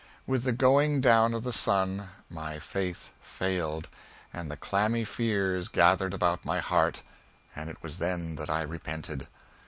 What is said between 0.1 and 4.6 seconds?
With the going down of the sun my faith failed, and the